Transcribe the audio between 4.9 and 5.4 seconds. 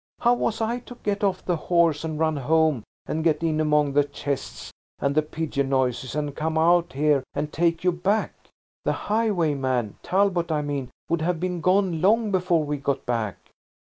and the